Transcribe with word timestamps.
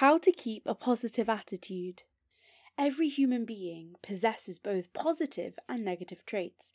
How 0.00 0.16
to 0.16 0.32
keep 0.32 0.62
a 0.64 0.74
positive 0.74 1.28
attitude. 1.28 2.04
Every 2.78 3.10
human 3.10 3.44
being 3.44 3.96
possesses 4.02 4.58
both 4.58 4.94
positive 4.94 5.58
and 5.68 5.84
negative 5.84 6.24
traits, 6.24 6.72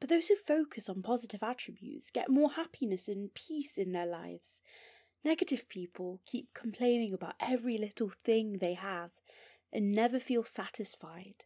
but 0.00 0.08
those 0.08 0.26
who 0.26 0.34
focus 0.34 0.88
on 0.88 1.00
positive 1.00 1.44
attributes 1.44 2.10
get 2.10 2.28
more 2.28 2.50
happiness 2.50 3.06
and 3.06 3.32
peace 3.32 3.78
in 3.78 3.92
their 3.92 4.06
lives. 4.06 4.58
Negative 5.24 5.68
people 5.68 6.20
keep 6.26 6.52
complaining 6.52 7.12
about 7.12 7.36
every 7.38 7.78
little 7.78 8.10
thing 8.24 8.58
they 8.58 8.74
have 8.74 9.12
and 9.72 9.92
never 9.92 10.18
feel 10.18 10.42
satisfied. 10.42 11.44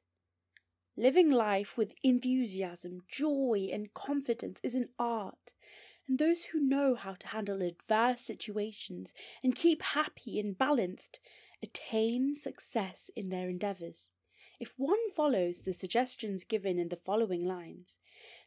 Living 0.96 1.30
life 1.30 1.76
with 1.76 1.92
enthusiasm, 2.02 3.02
joy, 3.06 3.68
and 3.70 3.92
confidence 3.92 4.60
is 4.62 4.74
an 4.74 4.88
art, 4.98 5.52
and 6.08 6.18
those 6.18 6.44
who 6.44 6.58
know 6.58 6.94
how 6.94 7.12
to 7.12 7.28
handle 7.28 7.62
adverse 7.62 8.22
situations 8.22 9.12
and 9.42 9.54
keep 9.54 9.82
happy 9.82 10.40
and 10.40 10.56
balanced 10.56 11.20
attain 11.62 12.34
success 12.34 13.10
in 13.14 13.28
their 13.28 13.50
endeavours. 13.50 14.10
If 14.58 14.78
one 14.78 15.10
follows 15.10 15.62
the 15.62 15.74
suggestions 15.74 16.44
given 16.44 16.78
in 16.78 16.88
the 16.88 16.96
following 16.96 17.44
lines, 17.44 17.98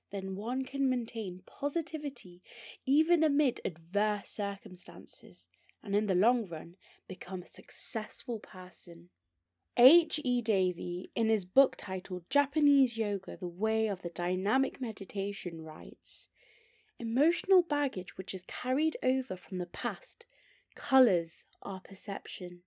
then 0.10 0.36
one 0.36 0.66
can 0.66 0.90
maintain 0.90 1.44
positivity 1.46 2.42
even 2.86 3.24
amid 3.24 3.62
adverse 3.64 4.30
circumstances 4.30 5.48
and 5.84 5.96
in 5.96 6.08
the 6.08 6.16
long 6.16 6.46
run 6.46 6.76
become 7.08 7.44
a 7.44 7.48
successful 7.48 8.40
person. 8.40 9.10
H. 9.78 10.20
E. 10.24 10.42
Davey, 10.42 11.12
in 11.16 11.30
his 11.30 11.46
book 11.46 11.76
titled 11.78 12.30
Japanese 12.30 12.98
Yoga 12.98 13.38
The 13.38 13.48
Way 13.48 13.88
of 13.88 14.02
the 14.02 14.10
Dynamic 14.10 14.82
Meditation, 14.82 15.62
writes 15.62 16.28
Emotional 17.02 17.64
baggage 17.64 18.16
which 18.16 18.32
is 18.32 18.44
carried 18.44 18.96
over 19.02 19.36
from 19.36 19.58
the 19.58 19.66
past 19.66 20.28
colours 20.76 21.46
our 21.64 21.80
perception. 21.80 22.62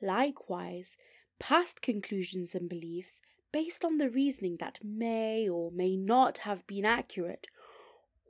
Likewise, 0.00 0.96
past 1.40 1.82
conclusions 1.82 2.54
and 2.54 2.68
beliefs 2.68 3.20
based 3.50 3.84
on 3.84 3.98
the 3.98 4.08
reasoning 4.08 4.56
that 4.60 4.78
may 4.84 5.48
or 5.48 5.72
may 5.72 5.96
not 5.96 6.38
have 6.38 6.64
been 6.68 6.84
accurate, 6.84 7.48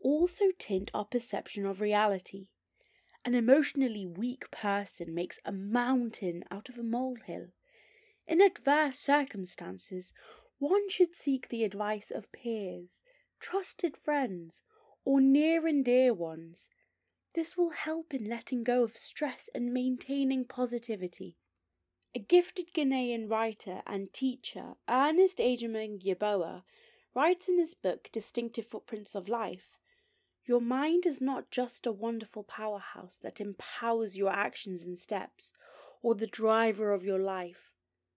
also 0.02 0.46
tint 0.58 0.90
our 0.94 1.04
perception 1.04 1.66
of 1.66 1.82
reality. 1.82 2.48
An 3.22 3.34
emotionally 3.34 4.06
weak 4.06 4.50
person 4.50 5.14
makes 5.14 5.38
a 5.44 5.52
mountain 5.52 6.44
out 6.50 6.70
of 6.70 6.78
a 6.78 6.82
molehill. 6.82 7.48
In 8.26 8.40
adverse 8.40 8.98
circumstances, 8.98 10.14
one 10.58 10.88
should 10.88 11.14
seek 11.14 11.50
the 11.50 11.62
advice 11.62 12.10
of 12.10 12.32
peers, 12.32 13.02
trusted 13.38 13.98
friends, 13.98 14.62
or 15.04 15.20
near 15.20 15.66
and 15.66 15.84
dear 15.84 16.12
ones. 16.12 16.68
This 17.34 17.56
will 17.56 17.70
help 17.70 18.12
in 18.12 18.28
letting 18.28 18.64
go 18.64 18.82
of 18.82 18.96
stress 18.96 19.48
and 19.54 19.72
maintaining 19.72 20.44
positivity. 20.44 21.36
A 22.12 22.18
gifted 22.18 22.74
Ghanaian 22.74 23.30
writer 23.30 23.82
and 23.86 24.12
teacher, 24.12 24.74
Ernest 24.88 25.38
Agyemang 25.38 26.02
Yeboah, 26.02 26.64
writes 27.14 27.48
in 27.48 27.58
his 27.58 27.74
book 27.74 28.08
Distinctive 28.10 28.66
Footprints 28.66 29.14
of 29.14 29.28
Life 29.28 29.76
Your 30.44 30.60
mind 30.60 31.06
is 31.06 31.20
not 31.20 31.52
just 31.52 31.86
a 31.86 31.92
wonderful 31.92 32.42
powerhouse 32.42 33.18
that 33.18 33.40
empowers 33.40 34.16
your 34.16 34.30
actions 34.30 34.82
and 34.82 34.98
steps, 34.98 35.52
or 36.02 36.16
the 36.16 36.26
driver 36.26 36.92
of 36.92 37.04
your 37.04 37.20
life, 37.20 37.70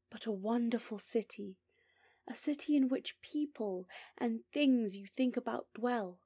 but 0.10 0.26
a 0.26 0.32
wonderful 0.32 0.98
city, 0.98 1.58
a 2.28 2.34
city 2.34 2.76
in 2.76 2.88
which 2.88 3.22
people 3.22 3.88
and 4.18 4.40
things 4.52 4.98
you 4.98 5.06
think 5.06 5.38
about 5.38 5.68
dwell. 5.76 6.20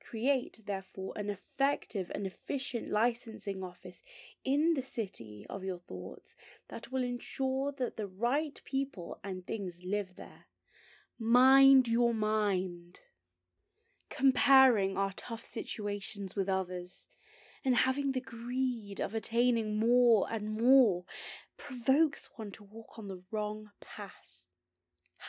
Create, 0.00 0.62
therefore, 0.66 1.12
an 1.14 1.30
effective 1.30 2.10
and 2.14 2.26
efficient 2.26 2.90
licensing 2.90 3.62
office 3.62 4.02
in 4.44 4.74
the 4.74 4.82
city 4.82 5.46
of 5.48 5.62
your 5.62 5.78
thoughts 5.78 6.34
that 6.68 6.90
will 6.90 7.04
ensure 7.04 7.70
that 7.72 7.96
the 7.96 8.08
right 8.08 8.60
people 8.64 9.20
and 9.22 9.46
things 9.46 9.82
live 9.84 10.16
there. 10.16 10.46
Mind 11.18 11.86
your 11.86 12.14
mind. 12.14 13.00
Comparing 14.08 14.96
our 14.96 15.12
tough 15.12 15.44
situations 15.44 16.34
with 16.34 16.48
others 16.48 17.06
and 17.64 17.76
having 17.76 18.12
the 18.12 18.20
greed 18.20 19.00
of 19.00 19.14
attaining 19.14 19.78
more 19.78 20.26
and 20.32 20.60
more 20.60 21.04
provokes 21.56 22.30
one 22.36 22.50
to 22.52 22.64
walk 22.64 22.98
on 22.98 23.06
the 23.06 23.22
wrong 23.30 23.70
path. 23.80 24.40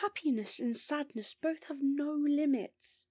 Happiness 0.00 0.58
and 0.58 0.76
sadness 0.76 1.36
both 1.40 1.64
have 1.64 1.82
no 1.82 2.12
limits. 2.12 3.06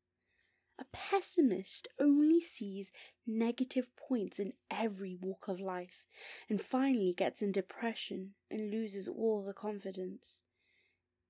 A 0.82 0.86
pessimist 0.92 1.88
only 2.00 2.42
sees 2.42 2.92
negative 3.28 3.96
points 3.96 4.40
in 4.40 4.54
every 4.72 5.14
walk 5.14 5.48
of 5.48 5.60
life 5.60 6.08
and 6.50 6.60
finally 6.60 7.14
gets 7.14 7.44
in 7.44 7.52
depression 7.52 8.34
and 8.50 8.72
loses 8.72 9.08
all 9.08 9.44
the 9.44 9.54
confidence. 9.54 10.42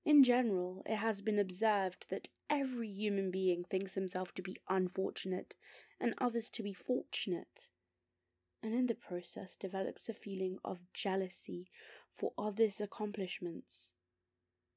In 0.06 0.24
general, 0.24 0.82
it 0.86 0.96
has 0.96 1.20
been 1.20 1.38
observed 1.38 2.06
that 2.08 2.28
every 2.48 2.88
human 2.88 3.30
being 3.30 3.64
thinks 3.64 3.92
himself 3.92 4.32
to 4.36 4.42
be 4.42 4.56
unfortunate 4.70 5.54
and 6.00 6.14
others 6.16 6.48
to 6.48 6.62
be 6.62 6.72
fortunate, 6.72 7.68
and 8.62 8.72
in 8.72 8.86
the 8.86 8.94
process 8.94 9.54
develops 9.54 10.08
a 10.08 10.14
feeling 10.14 10.60
of 10.64 10.90
jealousy 10.94 11.70
for 12.16 12.32
others' 12.38 12.80
accomplishments. 12.80 13.92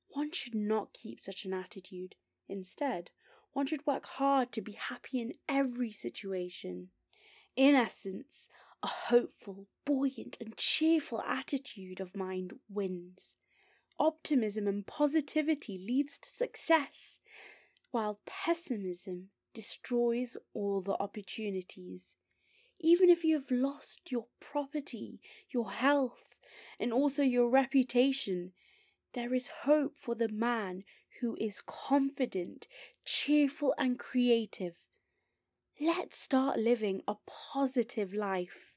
One 0.10 0.34
should 0.34 0.54
not 0.54 0.92
keep 0.92 1.24
such 1.24 1.46
an 1.46 1.54
attitude. 1.54 2.16
Instead, 2.50 3.12
one 3.56 3.66
should 3.66 3.88
work 3.88 4.06
hard 4.06 4.52
to 4.52 4.60
be 4.60 4.74
happy 4.74 5.22
in 5.22 5.34
every 5.48 5.90
situation. 5.90 6.90
In 7.56 7.74
essence, 7.74 8.50
a 8.84 8.88
hopeful, 8.88 9.68
buoyant, 9.86 10.36
and 10.42 10.58
cheerful 10.58 11.22
attitude 11.22 12.02
of 12.02 12.18
mind 12.18 12.60
wins. 12.70 13.38
Optimism 13.98 14.68
and 14.68 14.86
positivity 14.86 15.78
leads 15.78 16.20
to 16.20 16.28
success, 16.28 17.22
while 17.92 18.20
pessimism 18.26 19.30
destroys 19.54 20.36
all 20.54 20.82
the 20.82 20.98
opportunities. 21.00 22.18
Even 22.82 23.10
if 23.10 23.24
you 23.24 23.36
have 23.36 23.50
lost 23.50 24.12
your 24.12 24.26
property, 24.42 25.22
your 25.50 25.72
health, 25.72 26.40
and 26.78 26.92
also 26.92 27.24
your 27.24 27.48
reputation, 27.48 28.52
there 29.16 29.34
is 29.34 29.50
hope 29.64 29.98
for 29.98 30.14
the 30.14 30.30
man 30.30 30.84
who 31.22 31.38
is 31.40 31.62
confident, 31.66 32.68
cheerful, 33.06 33.74
and 33.78 33.98
creative. 33.98 34.76
Let's 35.80 36.20
start 36.20 36.60
living 36.60 37.02
a 37.08 37.16
positive 37.26 38.14
life. 38.14 38.75